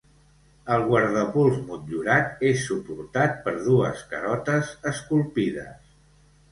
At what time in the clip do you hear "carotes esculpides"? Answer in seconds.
4.15-5.97